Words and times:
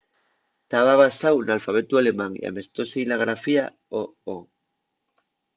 taba 0.71 0.93
basáu 1.01 1.37
nel 1.41 1.55
alfabetu 1.57 1.93
alemán 1.97 2.33
y 2.37 2.43
amestóse-y 2.51 3.03
la 3.07 3.19
grafía 3.23 3.63
õ/õ 4.01 4.37